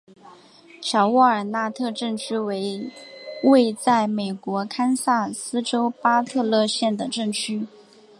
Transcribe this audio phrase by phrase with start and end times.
[0.81, 2.89] 小沃尔纳特镇区为
[3.43, 7.67] 位在美国堪萨斯州巴特勒县的镇区。